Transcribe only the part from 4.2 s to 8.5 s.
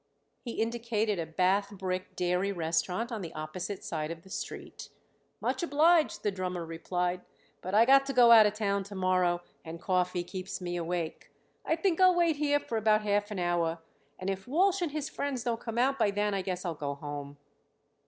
the street. "Much obliged," the drummer replied, "but I got to go out